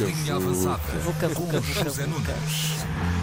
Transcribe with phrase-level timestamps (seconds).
[0.00, 0.80] Linha avançada.
[1.04, 2.06] Vuca, vuca, José.
[2.06, 2.26] Nunes.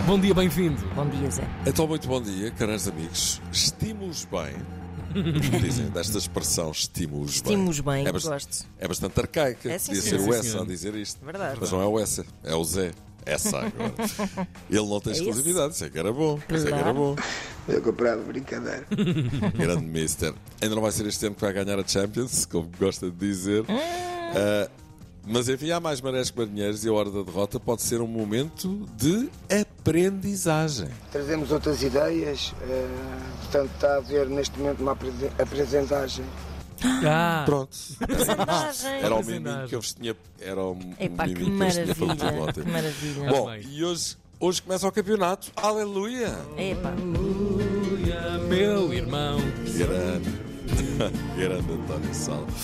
[0.05, 0.81] Bom dia, bem-vindo.
[0.95, 1.43] Bom dia, Zé.
[1.65, 3.41] Então, muito bom dia, caros amigos.
[3.51, 4.53] Estimos bem.
[5.13, 7.53] Como dizem desta expressão, estimos bem.
[7.53, 8.65] Estimos bem, É, bast- gosto.
[8.79, 9.69] é bastante arcaica.
[9.71, 10.61] É, sim, Podia sim, ser sim, o senhor.
[10.61, 11.25] a dizer isto.
[11.25, 11.57] Verdade.
[11.59, 12.91] Mas não é o Essa, é o Zé.
[13.25, 13.93] Essa agora.
[14.69, 16.37] Ele não tem É exclusividade, isso é que era bom.
[16.49, 16.93] Isso é que era Claro.
[16.97, 17.15] bom.
[17.67, 18.85] Eu comprava brincadeira.
[19.57, 20.33] Grande Mister.
[20.61, 23.63] Ainda não vai ser este ano que vai ganhar a Champions, como gosta de dizer.
[24.35, 24.69] Ah,
[25.27, 28.07] mas enfim, há mais marés que marinheiros e a hora da derrota pode ser um
[28.07, 29.29] momento de
[29.61, 30.89] aprendizagem.
[31.11, 32.87] Trazemos outras ideias, eh,
[33.41, 36.25] portanto está a haver neste momento uma apre- apresentagem.
[37.07, 37.75] Ah, Pronto.
[39.01, 40.15] Era o miminho que eu vos tinha.
[40.39, 42.43] Era o Epá, que miminho que eu vos tinha falado maravilha.
[42.43, 42.63] ontem.
[42.63, 43.29] Que maravilha.
[43.31, 45.51] Bom, e hoje, hoje começa o campeonato.
[45.55, 46.37] Aleluia!
[46.57, 46.91] Epá.
[48.47, 49.37] meu irmão.
[49.77, 50.44] Grande.
[51.35, 52.47] Grande António Sala.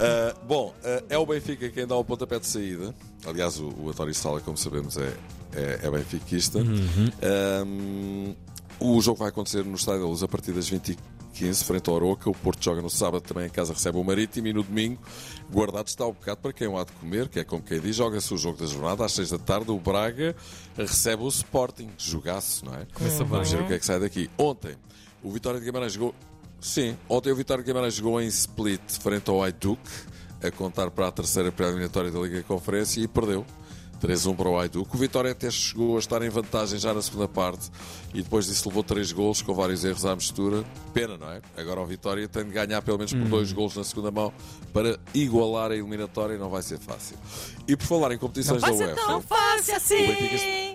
[0.00, 2.94] Ah, bom, ah, é o Benfica quem dá o pontapé de saída.
[3.26, 5.14] Aliás, o, o António Sala, como sabemos, é,
[5.54, 6.58] é, é benfiquista.
[6.60, 8.34] Ahm,
[8.78, 12.28] o jogo vai acontecer no Estádio da Luz a partir das 20h15, frente ao Aroca.
[12.30, 14.48] O Porto joga no sábado, também em casa recebe o Marítimo.
[14.48, 15.00] E no domingo,
[15.50, 17.96] guardado está o bocado para quem o há de comer, que é como quem diz,
[17.96, 19.70] joga-se o jogo da jornada às 6 da tarde.
[19.70, 20.34] O Braga
[20.76, 21.90] recebe o Sporting.
[21.98, 22.86] Jogaço, não é?
[22.92, 24.28] Começa Vamos ver o que é que sai daqui.
[24.36, 24.74] Ontem,
[25.22, 26.14] o Vitória de Guimarães jogou.
[26.62, 29.80] Sim, ontem o Vitória Guimarães jogou em Split frente ao Hajduk,
[30.40, 33.44] a contar para a terceira pré-eliminatória da Liga de Conferência e perdeu.
[34.00, 34.92] 3-1 para o Hajduk.
[34.92, 37.70] O Vitória até chegou a estar em vantagem já na segunda parte
[38.12, 40.64] e depois disso levou 3 golos com vários erros à mistura.
[40.92, 41.40] Pena, não é?
[41.56, 44.32] Agora o Vitória tem de ganhar pelo menos por 2 golos na segunda mão
[44.72, 47.16] para igualar a eliminatória e não vai ser fácil.
[47.68, 49.06] E por falar em competições Vai da ser UEFA.
[49.06, 50.74] tão fácil assim.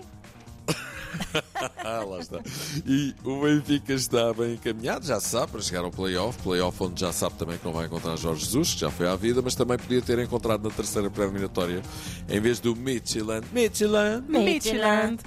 [1.82, 2.40] Lá está.
[2.86, 6.40] E o Benfica está bem encaminhado, já sabe, para chegar ao playoff.
[6.42, 9.16] Playoff onde já sabe também que não vai encontrar Jorge Jesus, que já foi à
[9.16, 11.82] vida, mas também podia ter encontrado na terceira pré-eliminatória,
[12.28, 13.46] em vez do Midtjylland.
[13.52, 14.24] Midtjylland!
[14.28, 15.22] Midtjylland.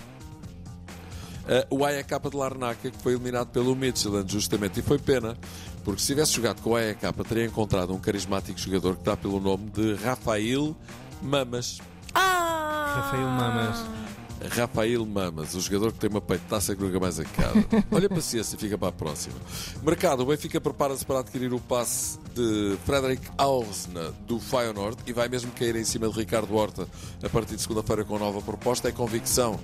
[1.41, 4.79] Uh, o AEK de Larnaca, que foi eliminado pelo Midtjylland, justamente.
[4.79, 5.35] E foi pena,
[5.83, 9.39] porque se tivesse jogado com o AEK, teria encontrado um carismático jogador que dá pelo
[9.39, 10.75] nome de Rafael
[11.21, 11.79] Mamas.
[12.13, 12.93] Ah!
[12.95, 14.00] Rafael Mamas.
[14.49, 17.63] Rafael Mamas, o jogador que tem uma peitaça que nunca mais acaba.
[17.91, 19.35] Olha paciência, fica para a próxima.
[19.83, 25.27] Mercado, o Benfica prepara-se para adquirir o passe de Frederick Ausna do Feyenoord e vai
[25.27, 26.87] mesmo cair em cima de Ricardo Horta
[27.23, 28.89] a partir de segunda-feira com nova proposta.
[28.89, 29.59] É convicção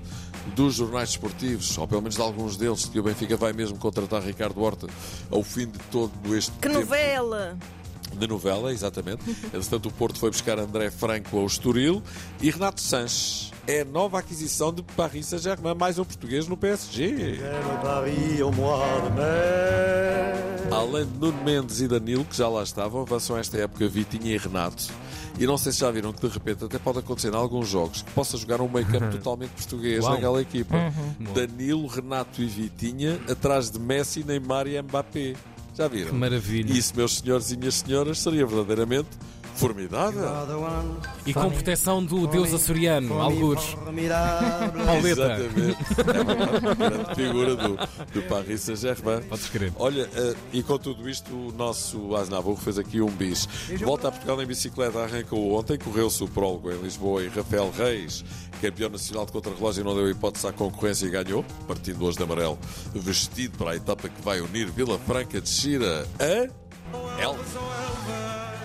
[0.55, 4.21] dos jornais desportivos, ou pelo menos de alguns deles, que o Benfica vai mesmo contratar
[4.21, 4.87] Ricardo Horta
[5.29, 7.57] ao fim de todo este Que tempo novela!
[8.17, 9.29] De novela, exatamente.
[9.29, 12.01] Entretanto, o Porto foi buscar André Franco ao Estoril
[12.41, 17.37] e Renato Sanches é a nova aquisição de Paris Saint-Germain, mais um português no PSG.
[20.71, 24.37] Além de Nuno Mendes e Danilo, que já lá estavam, avançam esta época Vitinha e
[24.37, 24.85] Renato.
[25.37, 28.01] E não sei se já viram que de repente até pode acontecer em alguns jogos
[28.01, 30.13] que possa jogar um meio-campo totalmente português Uau.
[30.13, 30.75] naquela equipa.
[30.75, 31.33] Uhum.
[31.33, 35.35] Danilo, Renato e Vitinha atrás de Messi, Neymar e Mbappé.
[35.77, 36.09] Já viram?
[36.09, 36.73] Que maravilha.
[36.73, 39.09] Isso, meus senhores e minhas senhoras, seria verdadeiramente
[39.57, 40.23] formidável.
[41.25, 43.75] E com proteção do deus açoriano, algures.
[44.85, 45.07] Pauleta.
[45.07, 45.77] Exatamente.
[46.07, 47.77] É uma grande figura do,
[48.13, 49.21] do Paris Saint-Germain.
[49.23, 49.73] Podes crer.
[49.77, 53.47] Olha, eh, e com tudo isto, o nosso Asnaburro fez aqui um bis.
[53.79, 58.23] Volta a Portugal em bicicleta, arrancou ontem, correu-se o prólogo em Lisboa e Rafael Reis,
[58.61, 62.57] campeão nacional de contrarrelógio, não deu hipótese à concorrência e ganhou, partindo hoje de amarelo,
[62.93, 68.56] vestido para a etapa que vai unir Vila Franca de Xira a Elva.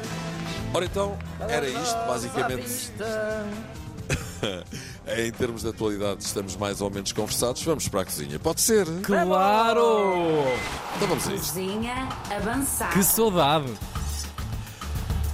[0.75, 2.93] Ora então, era isto, basicamente.
[5.19, 7.63] em termos de atualidade, estamos mais ou menos conversados.
[7.63, 8.39] Vamos para a cozinha.
[8.39, 8.87] Pode ser?
[9.03, 10.45] Claro!
[10.97, 11.49] Então vamos a isto.
[11.49, 12.93] Cozinha avançada.
[12.93, 13.73] Que saudade!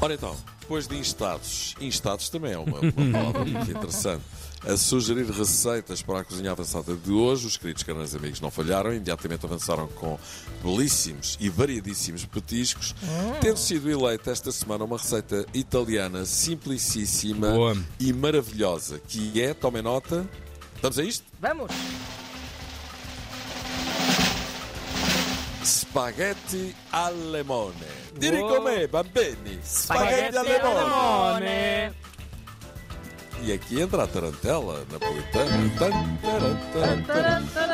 [0.00, 4.22] Ora então, depois de instados, instados também é uma, uma palavra muito interessante,
[4.66, 8.90] a sugerir receitas para a cozinha avançada de hoje, os queridos canais amigos não falharam,
[8.92, 10.18] imediatamente avançaram com
[10.62, 12.94] belíssimos e variadíssimos petiscos,
[13.40, 17.76] tendo sido eleita esta semana uma receita italiana simplicíssima Boa.
[18.00, 20.28] e maravilhosa, que é, tomem nota,
[20.74, 21.24] estamos a isto?
[21.40, 21.70] Vamos!
[25.62, 27.86] Spaghetti al limone.
[28.16, 29.58] Diri com'è, bambini?
[29.62, 31.94] Spaghetti al limone.
[33.42, 35.58] E aqui entra a tarantela napolitana.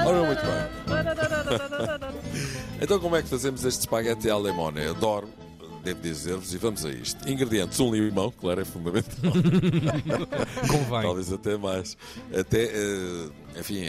[0.07, 0.65] Ora, muito bem.
[2.81, 4.85] então, como é que fazemos este espaguete à limone?
[4.87, 5.29] Adoro,
[5.83, 7.29] devo dizer-vos, e vamos a isto.
[7.29, 9.33] Ingredientes: um limão, claro, é fundamental.
[10.69, 11.03] Convém.
[11.03, 11.97] Talvez até mais.
[12.35, 13.29] Até, eh,
[13.59, 13.85] enfim,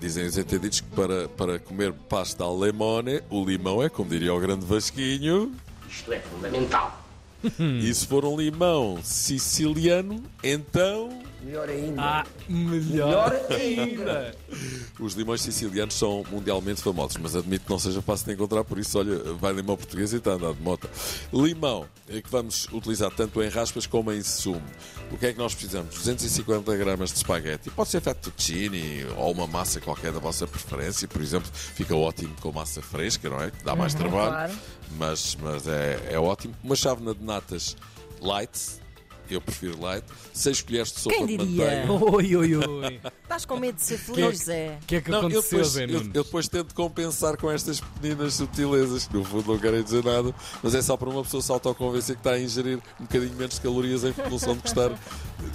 [0.00, 4.32] dizem os entendidos que para, para comer pasta ao limone, o limão é, como diria
[4.32, 5.52] o grande Vasquinho.
[5.88, 7.09] Isto é fundamental.
[7.58, 11.08] E se for um limão siciliano, então
[11.42, 12.02] Melhor ainda.
[12.02, 14.34] Ah, melhor ainda.
[14.98, 18.78] os limões sicilianos são mundialmente famosos, mas admito que não seja fácil de encontrar, por
[18.78, 20.88] isso, olha, vai limão português e está andando de moto.
[21.32, 24.62] Limão, é que vamos utilizar tanto em raspas como em sumo.
[25.10, 25.94] O que é que nós precisamos?
[25.94, 27.70] 250 gramas de espaguete.
[27.70, 31.08] Pode ser fettuccine ou uma massa qualquer da vossa preferência.
[31.08, 33.50] Por exemplo, fica ótimo com massa fresca, não é?
[33.64, 34.52] Dá mais trabalho, claro.
[34.96, 36.54] mas, mas é, é ótimo.
[36.62, 37.76] Uma chávena de natas
[38.20, 38.80] light.
[39.34, 40.04] Eu prefiro light.
[40.32, 41.86] 6 colheres de sopa Quem de diria?
[41.86, 41.92] manteiga.
[42.16, 43.00] Oi, oi, oi.
[43.22, 44.78] Estás com medo de ser feliz, Zé?
[44.82, 46.10] O que é que Não, eu aconteceu, depois, Zé eu, Nunes?
[46.14, 50.34] eu depois tento compensar com estas pequenas sutilezas, que no fundo não querem dizer nada,
[50.62, 53.54] mas é só para uma pessoa se autoconvencer que está a ingerir um bocadinho menos
[53.54, 54.90] de calorias em função de gostar,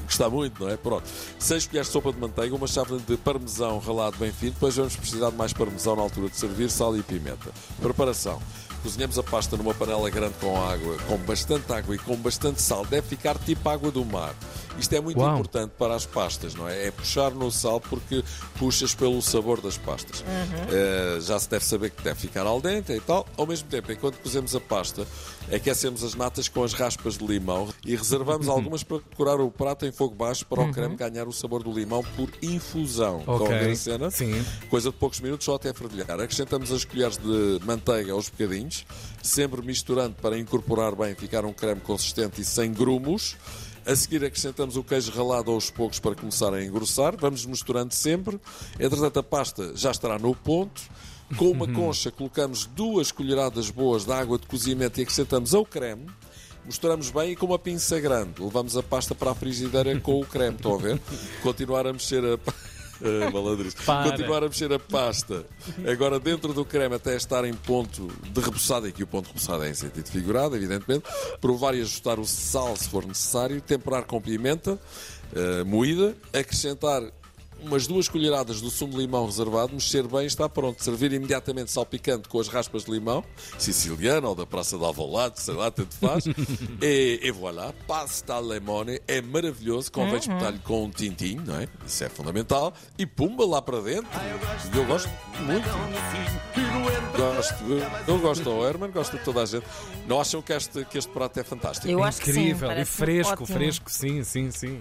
[0.05, 0.77] gostar muito, não é?
[0.77, 1.03] Pronto.
[1.39, 4.95] 6 colheres de sopa de manteiga, uma chávena de parmesão ralado bem fino, depois vamos
[4.95, 7.51] precisar de mais parmesão na altura de servir, sal e pimenta.
[7.81, 8.41] Preparação.
[8.85, 12.85] Cozinhamos a pasta numa panela grande com água, com bastante água e com bastante sal.
[12.85, 14.35] Deve ficar tipo água do mar.
[14.79, 15.35] Isto é muito Uau.
[15.35, 16.87] importante para as pastas, não é?
[16.87, 18.23] É puxar no sal porque
[18.59, 20.23] puxas pelo sabor das pastas.
[20.69, 23.25] Eh, já se deve saber que deve ficar al dente e tal.
[23.37, 25.07] Ao mesmo tempo, enquanto cozemos a pasta,
[25.53, 29.85] aquecemos as natas com as raspas de limão e reservamos algumas para decorar o prato
[29.85, 33.19] em fogo baixo para o creme ganhar o sabor do limão por infusão.
[33.19, 33.71] Estão a ver Ok.
[33.71, 34.11] a cena?
[34.11, 34.45] Sim.
[34.69, 36.19] Coisa de poucos minutos, só até fervilhar.
[36.19, 38.85] Acrescentamos as colheres de manteiga aos bocadinhos,
[39.23, 43.37] sempre misturando para incorporar bem, ficar um creme consistente e sem grumos.
[43.85, 47.15] A seguir acrescentamos o queijo ralado aos poucos para começar a engrossar.
[47.17, 48.39] Vamos misturando sempre.
[48.79, 50.81] Entretanto, a pasta já estará no ponto.
[51.37, 56.07] Com uma concha, colocamos duas colheradas boas de água de cozimento e acrescentamos ao creme.
[56.65, 58.41] Misturamos bem e com uma pinça grande.
[58.41, 60.55] Levamos a pasta para a frigideira com o creme.
[60.55, 60.99] Estão a ver?
[61.43, 62.74] Continuar a mexer a.
[63.31, 63.75] Malandrice.
[63.85, 64.11] Para.
[64.11, 65.45] Continuar a mexer a pasta.
[65.91, 68.87] Agora dentro do creme até estar em ponto de repousado.
[68.87, 71.05] E aqui o ponto de repousado é em sentido figurado, evidentemente.
[71.39, 73.61] Provar e ajustar o sal se for necessário.
[73.61, 74.79] Temperar com pimenta
[75.35, 76.15] ah, moída.
[76.33, 77.03] Acrescentar
[77.61, 80.83] umas duas colheradas do sumo de limão reservado, mexer bem, está pronto.
[80.83, 83.23] Servir imediatamente salpicante com as raspas de limão,
[83.57, 86.25] siciliana ou da Praça de Alvalade, sei lá, tanto faz.
[86.81, 91.67] e, e voilà, pasta al limone, é maravilhoso, convém espetar-lhe com um tintinho, não é?
[91.85, 92.73] Isso é fundamental.
[92.97, 94.09] E pumba lá para dentro.
[94.73, 95.09] E eu gosto
[95.39, 95.65] muito.
[97.15, 97.63] Gosto,
[98.07, 99.65] eu, gosto do Herman, gosto de toda a gente.
[100.07, 101.87] Não acham que este, que este prato é fantástico?
[101.87, 102.41] Eu acho que sim.
[102.41, 103.47] Incrível e fresco, ótimo.
[103.47, 104.79] fresco, sim, sim, sim.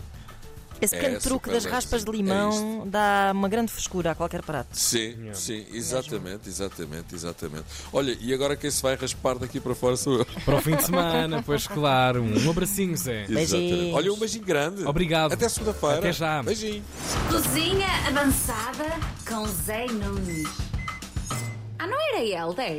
[0.80, 4.42] Esse pequeno É truque das raspas de é limão dá uma grande frescura a qualquer
[4.42, 4.68] prato.
[4.72, 7.64] Sim, sim, exatamente, exatamente, exatamente.
[7.92, 10.26] Olha, e agora quem se vai raspar daqui para fora sou eu.
[10.44, 12.22] Para o fim de semana, pois claro.
[12.22, 13.26] Um abracinho, Zé.
[13.26, 13.94] Beijinhos.
[13.94, 14.84] Olha, um beijinho grande.
[14.84, 15.32] Obrigado.
[15.32, 15.98] Até segunda-feira.
[15.98, 16.42] Até já.
[16.42, 16.84] Beijinho.
[17.28, 18.84] Cozinha avançada
[19.26, 20.48] com Zé Nunes.
[21.78, 22.72] Ah, não era Helder?